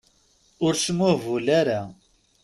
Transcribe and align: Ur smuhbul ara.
Ur 0.65 0.73
smuhbul 0.83 1.47
ara. 1.59 1.81